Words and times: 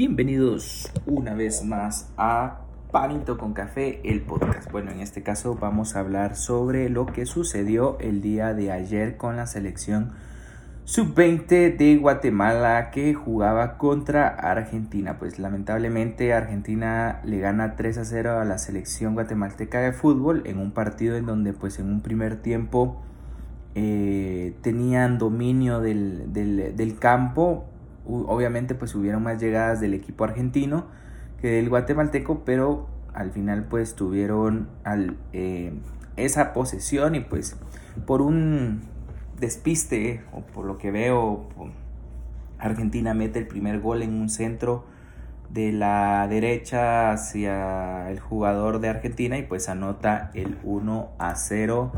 Bienvenidos 0.00 0.90
una 1.04 1.34
vez 1.34 1.62
más 1.62 2.10
a 2.16 2.60
Panito 2.90 3.36
con 3.36 3.52
Café, 3.52 4.00
el 4.02 4.22
podcast. 4.22 4.72
Bueno, 4.72 4.92
en 4.92 5.00
este 5.00 5.22
caso 5.22 5.58
vamos 5.60 5.94
a 5.94 6.00
hablar 6.00 6.36
sobre 6.36 6.88
lo 6.88 7.04
que 7.04 7.26
sucedió 7.26 7.98
el 8.00 8.22
día 8.22 8.54
de 8.54 8.72
ayer 8.72 9.18
con 9.18 9.36
la 9.36 9.46
selección 9.46 10.12
sub-20 10.84 11.76
de 11.76 11.98
Guatemala 11.98 12.90
que 12.90 13.12
jugaba 13.12 13.76
contra 13.76 14.26
Argentina. 14.28 15.18
Pues 15.18 15.38
lamentablemente 15.38 16.32
Argentina 16.32 17.20
le 17.22 17.38
gana 17.40 17.76
3 17.76 17.98
a 17.98 18.04
0 18.06 18.40
a 18.40 18.46
la 18.46 18.56
selección 18.56 19.12
guatemalteca 19.12 19.80
de 19.80 19.92
fútbol 19.92 20.44
en 20.46 20.60
un 20.60 20.70
partido 20.70 21.18
en 21.18 21.26
donde 21.26 21.52
pues 21.52 21.78
en 21.78 21.92
un 21.92 22.00
primer 22.00 22.40
tiempo 22.40 23.02
eh, 23.74 24.54
tenían 24.62 25.18
dominio 25.18 25.80
del, 25.80 26.32
del 26.32 26.98
campo 26.98 27.66
obviamente 28.06 28.74
pues 28.74 28.94
hubieron 28.94 29.22
más 29.22 29.40
llegadas 29.40 29.80
del 29.80 29.94
equipo 29.94 30.24
argentino 30.24 30.86
que 31.40 31.48
del 31.48 31.68
guatemalteco, 31.68 32.44
pero 32.44 32.88
al 33.14 33.30
final 33.30 33.64
pues 33.64 33.94
tuvieron 33.94 34.68
al, 34.84 35.16
eh, 35.32 35.72
esa 36.16 36.52
posesión 36.52 37.14
y 37.14 37.20
pues 37.20 37.56
por 38.06 38.22
un 38.22 38.82
despiste 39.38 40.22
o 40.32 40.42
por 40.42 40.66
lo 40.66 40.78
que 40.78 40.90
veo 40.90 41.48
Argentina 42.58 43.14
mete 43.14 43.38
el 43.38 43.46
primer 43.46 43.80
gol 43.80 44.02
en 44.02 44.14
un 44.14 44.28
centro 44.28 44.84
de 45.48 45.72
la 45.72 46.26
derecha 46.28 47.10
hacia 47.10 48.10
el 48.10 48.20
jugador 48.20 48.80
de 48.80 48.88
Argentina 48.88 49.38
y 49.38 49.42
pues 49.42 49.68
anota 49.68 50.30
el 50.34 50.58
1 50.62 51.10
a 51.18 51.34
0 51.34 51.92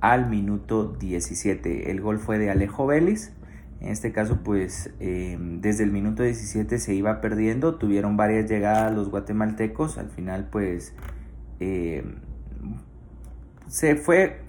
al 0.00 0.28
minuto 0.28 0.88
17. 0.98 1.90
El 1.90 2.00
gol 2.00 2.18
fue 2.18 2.38
de 2.38 2.50
Alejo 2.50 2.86
Vélez 2.86 3.32
en 3.82 3.88
este 3.88 4.12
caso, 4.12 4.38
pues 4.44 4.90
eh, 5.00 5.36
desde 5.40 5.82
el 5.82 5.90
minuto 5.90 6.22
17 6.22 6.78
se 6.78 6.94
iba 6.94 7.20
perdiendo, 7.20 7.74
tuvieron 7.74 8.16
varias 8.16 8.48
llegadas 8.48 8.94
los 8.94 9.10
guatemaltecos, 9.10 9.98
al 9.98 10.08
final 10.08 10.46
pues 10.52 10.94
eh, 11.58 12.04
se 13.66 13.96
fue, 13.96 14.40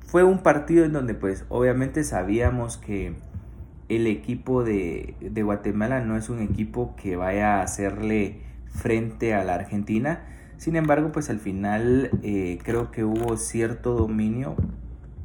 fue 0.00 0.24
un 0.24 0.42
partido 0.42 0.84
en 0.84 0.92
donde 0.92 1.14
pues 1.14 1.46
obviamente 1.48 2.04
sabíamos 2.04 2.76
que 2.76 3.14
el 3.88 4.06
equipo 4.06 4.62
de, 4.62 5.16
Guatemala 5.42 6.00
no 6.00 6.18
es 6.18 6.28
un 6.28 6.40
equipo 6.40 6.94
que 6.94 7.16
vaya 7.16 7.60
a 7.60 7.62
hacerle 7.62 8.42
frente 8.74 9.32
a 9.32 9.42
la 9.42 9.54
Argentina, 9.54 10.26
sin 10.58 10.76
embargo 10.76 11.12
pues 11.12 11.30
al 11.30 11.40
final 11.40 12.10
eh, 12.22 12.58
creo 12.62 12.90
que 12.90 13.04
hubo 13.04 13.38
cierto 13.38 13.94
dominio 13.94 14.54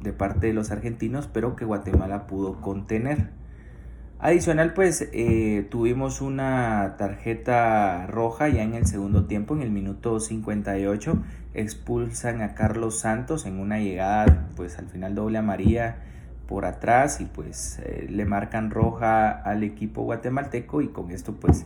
de 0.00 0.14
parte 0.14 0.46
de 0.46 0.54
los 0.54 0.70
argentinos, 0.70 1.28
pero 1.30 1.54
que 1.54 1.66
Guatemala 1.66 2.26
pudo 2.26 2.62
contener. 2.62 3.36
Adicional, 4.20 4.74
pues 4.74 5.08
eh, 5.12 5.68
tuvimos 5.70 6.20
una 6.20 6.96
tarjeta 6.98 8.04
roja 8.08 8.48
ya 8.48 8.64
en 8.64 8.74
el 8.74 8.84
segundo 8.84 9.26
tiempo, 9.26 9.54
en 9.54 9.62
el 9.62 9.70
minuto 9.70 10.18
58, 10.18 11.22
expulsan 11.54 12.42
a 12.42 12.54
Carlos 12.54 12.98
Santos 12.98 13.46
en 13.46 13.60
una 13.60 13.78
llegada, 13.78 14.48
pues 14.56 14.76
al 14.80 14.88
final 14.88 15.14
doble 15.14 15.38
a 15.38 15.42
María 15.42 16.02
por 16.48 16.64
atrás 16.64 17.20
y 17.20 17.26
pues 17.26 17.78
eh, 17.84 18.08
le 18.10 18.24
marcan 18.24 18.72
roja 18.72 19.30
al 19.30 19.62
equipo 19.62 20.02
guatemalteco 20.02 20.82
y 20.82 20.88
con 20.88 21.12
esto 21.12 21.34
pues 21.34 21.64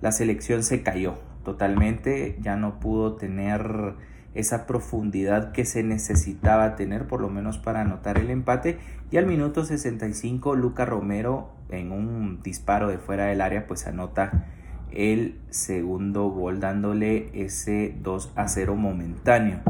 la 0.00 0.10
selección 0.10 0.62
se 0.62 0.82
cayó 0.82 1.18
totalmente, 1.44 2.38
ya 2.40 2.56
no 2.56 2.80
pudo 2.80 3.16
tener 3.16 3.94
esa 4.34 4.66
profundidad 4.66 5.52
que 5.52 5.64
se 5.64 5.82
necesitaba 5.82 6.76
tener 6.76 7.06
por 7.06 7.20
lo 7.20 7.28
menos 7.28 7.58
para 7.58 7.80
anotar 7.80 8.18
el 8.18 8.30
empate 8.30 8.78
y 9.10 9.16
al 9.16 9.26
minuto 9.26 9.64
65 9.64 10.54
Luca 10.54 10.84
Romero 10.84 11.50
en 11.68 11.92
un 11.92 12.42
disparo 12.42 12.88
de 12.88 12.98
fuera 12.98 13.26
del 13.26 13.40
área 13.40 13.66
pues 13.66 13.86
anota 13.86 14.46
el 14.92 15.36
segundo 15.50 16.28
gol 16.30 16.60
dándole 16.60 17.30
ese 17.32 17.94
2 18.02 18.32
a 18.34 18.48
0 18.48 18.76
momentáneo. 18.76 19.60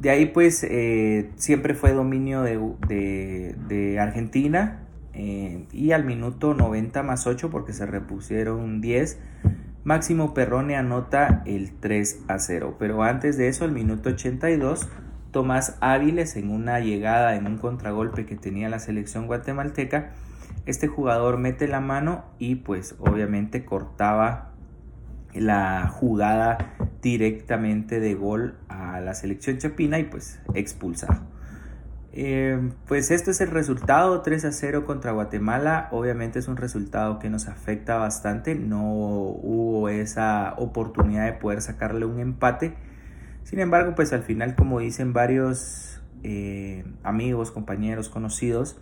De 0.00 0.10
ahí 0.10 0.26
pues 0.26 0.64
eh, 0.64 1.30
siempre 1.36 1.74
fue 1.74 1.92
dominio 1.92 2.42
de, 2.42 3.98
Argentina 4.00 4.80
eh, 5.14 5.64
y 5.72 5.92
al 5.92 6.04
minuto 6.04 6.54
90 6.54 7.02
más 7.02 7.26
8 7.26 7.50
porque 7.50 7.72
se 7.72 7.86
repusieron 7.86 8.80
10 8.80 9.18
Máximo 9.84 10.32
Perrone 10.32 10.76
anota 10.76 11.42
el 11.44 11.72
3 11.72 12.20
a 12.28 12.38
0, 12.38 12.76
pero 12.78 13.02
antes 13.02 13.36
de 13.36 13.48
eso, 13.48 13.64
al 13.64 13.72
minuto 13.72 14.10
82, 14.10 14.88
Tomás 15.32 15.76
Áviles 15.80 16.36
en 16.36 16.50
una 16.50 16.78
llegada, 16.78 17.34
en 17.34 17.46
un 17.46 17.58
contragolpe 17.58 18.24
que 18.24 18.36
tenía 18.36 18.68
la 18.68 18.78
selección 18.78 19.26
guatemalteca, 19.26 20.12
este 20.66 20.86
jugador 20.86 21.38
mete 21.38 21.66
la 21.66 21.80
mano 21.80 22.24
y 22.38 22.56
pues 22.56 22.94
obviamente 23.00 23.64
cortaba 23.64 24.52
la 25.34 25.88
jugada 25.88 26.76
directamente 27.00 27.98
de 27.98 28.14
gol 28.14 28.54
a 28.68 29.00
la 29.00 29.14
selección 29.14 29.58
chapina 29.58 29.98
y 29.98 30.04
pues 30.04 30.40
expulsado. 30.54 31.32
Eh, 32.14 32.70
pues 32.86 33.10
esto 33.10 33.30
es 33.30 33.40
el 33.40 33.50
resultado, 33.50 34.20
3 34.20 34.44
a 34.44 34.52
0 34.52 34.84
contra 34.84 35.12
Guatemala. 35.12 35.88
Obviamente 35.92 36.38
es 36.38 36.48
un 36.48 36.58
resultado 36.58 37.18
que 37.18 37.30
nos 37.30 37.48
afecta 37.48 37.96
bastante. 37.96 38.54
No 38.54 38.82
esa 40.00 40.54
oportunidad 40.56 41.26
de 41.26 41.32
poder 41.34 41.60
sacarle 41.60 42.06
un 42.06 42.20
empate. 42.20 42.74
Sin 43.44 43.60
embargo, 43.60 43.94
pues 43.94 44.12
al 44.12 44.22
final, 44.22 44.54
como 44.54 44.78
dicen 44.80 45.12
varios 45.12 46.00
eh, 46.22 46.84
amigos, 47.02 47.50
compañeros, 47.50 48.08
conocidos, 48.08 48.80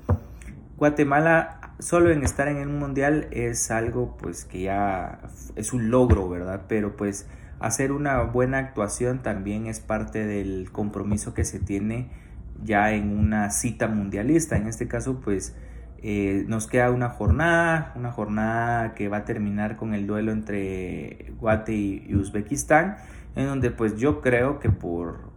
Guatemala 0.77 1.75
solo 1.79 2.11
en 2.11 2.23
estar 2.23 2.49
en 2.49 2.57
un 2.69 2.79
mundial 2.79 3.29
es 3.31 3.71
algo 3.71 4.17
pues 4.17 4.45
que 4.45 4.63
ya 4.63 5.21
es 5.57 5.73
un 5.73 5.91
logro, 5.91 6.29
¿verdad? 6.29 6.63
Pero 6.69 6.97
pues 6.97 7.27
hacer 7.59 7.93
una 7.93 8.23
buena 8.23 8.59
actuación 8.59 9.23
también 9.23 9.67
es 9.67 9.81
parte 9.81 10.27
del 10.27 10.71
compromiso 10.73 11.35
que 11.35 11.45
se 11.45 11.59
tiene 11.59 12.11
ya 12.63 12.93
en 12.93 13.17
una 13.17 13.51
cita 13.51 13.89
mundialista. 13.89 14.57
En 14.57 14.67
este 14.67 14.89
caso, 14.89 15.21
pues 15.21 15.55
eh, 16.03 16.45
nos 16.49 16.67
queda 16.67 16.91
una 16.91 17.11
jornada, 17.11 17.93
una 17.95 18.11
jornada 18.11 18.95
que 18.95 19.09
va 19.09 19.19
a 19.19 19.25
terminar 19.25 19.77
con 19.77 19.95
el 19.95 20.07
duelo 20.07 20.33
entre 20.33 21.33
Guate 21.39 21.75
y, 21.75 22.15
Uzbekistán, 22.15 22.97
en 23.37 23.47
donde 23.47 23.71
pues 23.71 23.97
yo 23.97 24.21
creo 24.21 24.61
que 24.61 24.71
por 24.71 25.31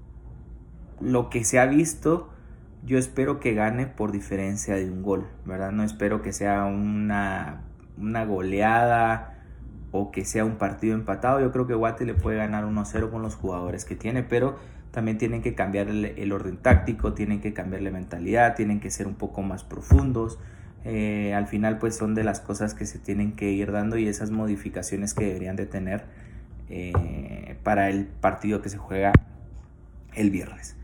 lo 1.01 1.29
que 1.29 1.43
se 1.43 1.59
ha 1.59 1.65
visto, 1.65 2.29
yo 2.85 2.97
espero 2.97 3.39
que 3.39 3.53
gane 3.53 3.87
por 3.87 4.11
diferencia 4.11 4.75
de 4.75 4.89
un 4.89 5.03
gol, 5.03 5.27
¿verdad? 5.45 5.71
No 5.71 5.83
espero 5.83 6.21
que 6.21 6.33
sea 6.33 6.65
una, 6.65 7.61
una 7.97 8.25
goleada 8.25 9.33
o 9.91 10.11
que 10.11 10.25
sea 10.25 10.43
un 10.43 10.55
partido 10.55 10.95
empatado. 10.95 11.39
Yo 11.39 11.51
creo 11.51 11.67
que 11.67 11.75
Guate 11.75 12.05
le 12.05 12.13
puede 12.13 12.37
ganar 12.37 12.65
1-0 12.65 13.11
con 13.11 13.21
los 13.21 13.35
jugadores 13.35 13.85
que 13.85 13.95
tiene, 13.95 14.23
pero 14.23 14.57
también 14.93 15.17
tienen 15.17 15.41
que 15.41 15.55
cambiar 15.55 15.87
el, 15.89 16.31
orden 16.31 16.57
táctico, 16.57 17.13
tienen 17.13 17.41
que 17.41 17.51
cambiar 17.51 17.81
la 17.81 17.89
mentalidad, 17.89 18.55
tienen 18.55 18.79
que 18.79 18.91
ser 18.91 19.07
un 19.07 19.15
poco 19.15 19.41
más 19.41 19.63
profundos. 19.63 20.39
Eh, 20.85 21.33
al 21.33 21.47
final 21.47 21.77
pues 21.77 21.95
son 21.95 22.13
de 22.13 22.23
las 22.23 22.41
cosas 22.41 22.73
que 22.73 22.85
se 22.85 22.99
tienen 22.99 23.33
que 23.33 23.51
ir 23.51 23.71
dando 23.71 23.97
y 23.97 24.07
esas 24.07 24.31
modificaciones 24.31 25.13
que 25.13 25.25
deberían 25.25 25.55
de 25.55 25.65
tener 25.65 26.03
eh, 26.69 27.57
para 27.63 27.89
el 27.89 28.05
partido 28.05 28.61
que 28.61 28.69
se 28.69 28.77
juega 28.77 29.13
el 30.13 30.29
viernes. 30.29 30.75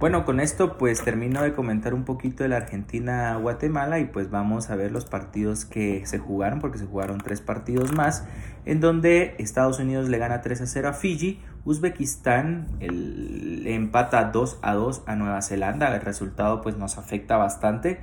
Bueno, 0.00 0.24
con 0.24 0.40
esto 0.40 0.76
pues 0.76 1.02
termino 1.04 1.40
de 1.42 1.52
comentar 1.52 1.94
un 1.94 2.04
poquito 2.04 2.42
de 2.42 2.48
la 2.48 2.56
Argentina-Guatemala 2.56 4.00
y 4.00 4.06
pues 4.06 4.28
vamos 4.28 4.68
a 4.68 4.76
ver 4.76 4.90
los 4.90 5.04
partidos 5.04 5.64
que 5.64 6.04
se 6.04 6.18
jugaron 6.18 6.58
porque 6.58 6.78
se 6.78 6.86
jugaron 6.86 7.18
tres 7.18 7.40
partidos 7.40 7.92
más 7.92 8.24
en 8.66 8.80
donde 8.80 9.36
Estados 9.38 9.78
Unidos 9.78 10.08
le 10.08 10.18
gana 10.18 10.40
3 10.40 10.62
a 10.62 10.66
0 10.66 10.88
a 10.88 10.92
Fiji, 10.94 11.40
Uzbekistán 11.64 12.66
el, 12.80 13.66
empata 13.66 14.24
2 14.24 14.58
a 14.62 14.74
2 14.74 15.04
a 15.06 15.16
Nueva 15.16 15.40
Zelanda, 15.42 15.94
el 15.94 16.00
resultado 16.00 16.60
pues 16.60 16.76
nos 16.76 16.98
afecta 16.98 17.36
bastante 17.36 18.00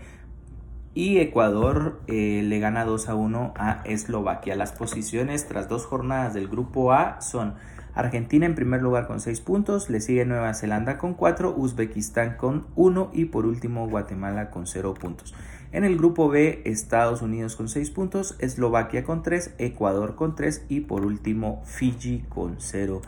y 0.94 1.20
Ecuador 1.20 2.02
eh, 2.08 2.42
le 2.44 2.60
gana 2.60 2.86
2 2.86 3.10
a 3.10 3.16
1 3.16 3.54
a 3.56 3.82
Eslovaquia. 3.86 4.56
Las 4.56 4.74
posiciones 4.74 5.48
tras 5.48 5.70
dos 5.70 5.86
jornadas 5.86 6.34
del 6.34 6.48
grupo 6.48 6.92
A 6.92 7.22
son 7.22 7.56
Argentina 7.94 8.46
en 8.46 8.56
primer 8.56 8.82
lugar 8.82 9.08
con 9.08 9.20
6 9.20 9.42
puntos, 9.42 9.90
le 9.90 10.00
sigue 10.00 10.26
Nueva 10.26 10.54
Zelanda 10.54 10.98
con 10.98 11.14
4, 11.14 11.54
Uzbekistán 11.56 12.38
con 12.38 12.68
1 12.76 13.12
y 13.14 13.26
por 13.26 13.46
último 13.46 13.88
Guatemala 13.88 14.50
con 14.50 14.68
0 14.68 14.94
puntos. 14.94 15.34
En 15.74 15.84
el 15.84 15.98
grupo 15.98 16.30
B, 16.30 16.62
Estados 16.66 17.22
Unidos 17.22 17.56
con 17.56 17.70
6 17.70 17.92
puntos, 17.92 18.36
Eslovaquia 18.40 19.04
con 19.04 19.24
3, 19.24 19.56
Ecuador 19.58 20.16
con 20.16 20.36
3 20.36 20.66
y 20.70 20.82
por 20.82 21.06
último 21.06 21.62
Fiji 21.66 22.26
con 22.30 22.56
0 22.60 23.02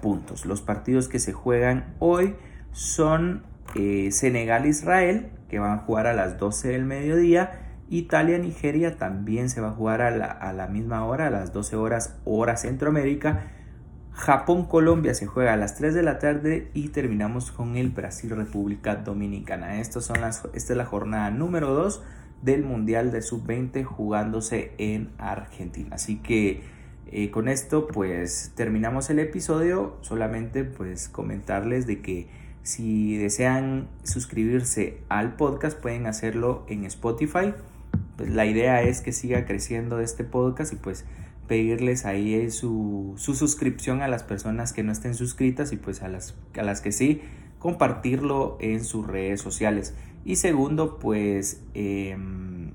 puntos. 0.00 0.46
Los 0.46 0.60
partidos 0.60 1.08
que 1.08 1.18
se 1.18 1.32
juegan 1.32 1.94
hoy 1.98 2.34
son 2.72 3.42
eh, 3.74 4.10
Senegal-Israel, 4.12 5.30
que 5.52 5.58
van 5.58 5.78
a 5.78 5.82
jugar 5.82 6.06
a 6.06 6.14
las 6.14 6.38
12 6.38 6.68
del 6.68 6.86
mediodía. 6.86 7.74
Italia-Nigeria 7.90 8.96
también 8.96 9.50
se 9.50 9.60
va 9.60 9.68
a 9.68 9.72
jugar 9.72 10.00
a 10.00 10.10
la, 10.10 10.24
a 10.24 10.54
la 10.54 10.66
misma 10.66 11.04
hora, 11.04 11.26
a 11.26 11.30
las 11.30 11.52
12 11.52 11.76
horas 11.76 12.16
hora 12.24 12.56
Centroamérica. 12.56 13.52
Japón-Colombia 14.12 15.12
se 15.12 15.26
juega 15.26 15.52
a 15.52 15.58
las 15.58 15.74
3 15.74 15.92
de 15.92 16.02
la 16.02 16.18
tarde 16.18 16.70
y 16.72 16.88
terminamos 16.88 17.52
con 17.52 17.76
el 17.76 17.90
Brasil-República 17.90 18.96
Dominicana. 18.96 19.78
Estos 19.78 20.06
son 20.06 20.22
las, 20.22 20.48
esta 20.54 20.72
es 20.72 20.76
la 20.78 20.86
jornada 20.86 21.30
número 21.30 21.74
2 21.74 22.02
del 22.40 22.64
Mundial 22.64 23.12
de 23.12 23.20
Sub-20 23.20 23.84
jugándose 23.84 24.72
en 24.78 25.10
Argentina. 25.18 25.90
Así 25.96 26.16
que 26.16 26.62
Eh, 27.14 27.30
con 27.30 27.48
esto 27.48 27.88
pues 27.88 28.52
terminamos 28.54 29.10
el 29.10 29.18
episodio, 29.18 29.98
solamente 30.00 30.64
pues 30.64 31.10
comentarles 31.10 31.86
de 31.86 32.00
que 32.00 32.28
si 32.62 33.16
desean 33.16 33.88
suscribirse 34.04 34.98
al 35.08 35.36
podcast 35.36 35.78
pueden 35.78 36.06
hacerlo 36.06 36.64
en 36.68 36.84
Spotify. 36.84 37.54
Pues 38.16 38.30
la 38.30 38.46
idea 38.46 38.82
es 38.82 39.00
que 39.00 39.12
siga 39.12 39.44
creciendo 39.46 40.00
este 40.00 40.24
podcast 40.24 40.72
y 40.72 40.76
pues 40.76 41.04
pedirles 41.48 42.04
ahí 42.04 42.50
su, 42.50 43.14
su, 43.16 43.34
suscripción 43.34 44.00
a 44.00 44.08
las 44.08 44.22
personas 44.22 44.72
que 44.72 44.82
no 44.82 44.92
estén 44.92 45.14
suscritas 45.14 45.72
y 45.72 45.76
pues 45.76 46.02
a 46.02 46.08
las, 46.08 46.34
a 46.56 46.62
las 46.62 46.80
que 46.80 46.92
sí 46.92 47.20
compartirlo 47.58 48.58
en 48.60 48.84
sus 48.84 49.06
redes 49.06 49.40
sociales. 49.40 49.94
Y 50.24 50.36
segundo, 50.36 50.98
pues 50.98 51.62
em, 51.74 52.72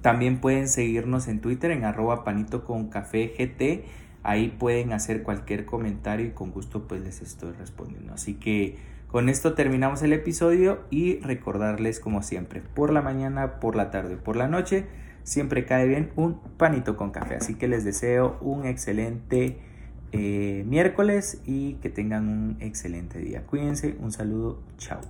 también 0.00 0.40
pueden 0.40 0.68
seguirnos 0.68 1.28
en 1.28 1.40
Twitter 1.40 1.70
en 1.70 1.84
arroba 1.84 2.24
panito 2.24 2.64
con 2.64 2.88
café 2.88 3.34
GT. 3.36 3.84
Ahí 4.22 4.48
pueden 4.48 4.92
hacer 4.92 5.22
cualquier 5.22 5.66
comentario 5.66 6.26
y 6.26 6.30
con 6.30 6.52
gusto 6.52 6.88
pues 6.88 7.02
les 7.02 7.20
estoy 7.20 7.52
respondiendo. 7.52 8.14
Así 8.14 8.34
que 8.34 8.78
con 9.08 9.28
esto 9.30 9.54
terminamos 9.54 10.02
el 10.02 10.12
episodio 10.12 10.80
y 10.90 11.18
recordarles 11.20 11.98
como 11.98 12.22
siempre, 12.22 12.60
por 12.60 12.92
la 12.92 13.00
mañana, 13.00 13.58
por 13.58 13.74
la 13.74 13.90
tarde, 13.90 14.16
por 14.16 14.36
la 14.36 14.48
noche, 14.48 14.84
siempre 15.22 15.64
cae 15.64 15.86
bien 15.86 16.10
un 16.14 16.38
panito 16.56 16.96
con 16.96 17.10
café. 17.10 17.36
Así 17.36 17.54
que 17.54 17.68
les 17.68 17.84
deseo 17.84 18.38
un 18.42 18.66
excelente 18.66 19.58
eh, 20.12 20.62
miércoles 20.66 21.40
y 21.46 21.74
que 21.74 21.88
tengan 21.88 22.28
un 22.28 22.56
excelente 22.60 23.18
día. 23.18 23.44
Cuídense, 23.46 23.96
un 24.00 24.12
saludo, 24.12 24.60
chao. 24.76 25.00